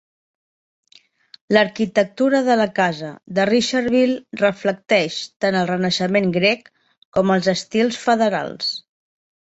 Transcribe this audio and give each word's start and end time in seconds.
L'arquitectura 1.55 2.39
de 2.47 2.55
la 2.61 2.65
casa 2.79 3.11
de 3.39 3.45
Richardville 3.51 4.39
reflecteix 4.41 5.19
tant 5.45 5.59
el 5.61 5.69
renaixement 5.73 6.35
grec 6.39 6.73
com 7.19 7.35
els 7.37 7.51
estils 7.59 8.01
federals. 8.09 8.73